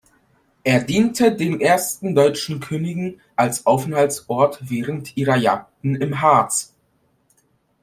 [0.63, 6.73] Er diente den ersten deutschen Königen als Aufenthaltsort während ihrer Jagden im Harz.